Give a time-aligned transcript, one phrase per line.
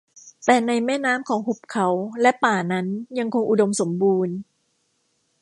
[0.45, 1.87] แต่ในแม่น้ำของหุบเขา
[2.21, 2.87] และป่านั้น
[3.19, 4.35] ยังคงอุดมสมบูรณ์